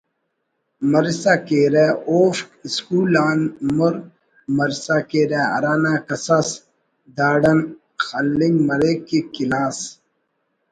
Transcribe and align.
مرسا 0.91 1.33
کیرہ 1.47 1.85
اوفک 2.09 2.49
اسکول 2.65 3.13
آن 3.27 3.39
مر 3.77 3.93
مرسا 4.57 4.97
کیرہ 5.09 5.41
ہرانا 5.53 5.93
کساس 6.07 6.47
داڑان 7.17 7.59
خلنگ 8.05 8.57
مریک 8.67 8.99
کہ 9.07 9.19
کلاس 9.33 9.77